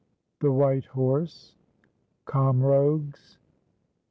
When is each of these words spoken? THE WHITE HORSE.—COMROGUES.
THE 0.39 0.51
WHITE 0.51 0.85
HORSE.—COMROGUES. 0.87 3.37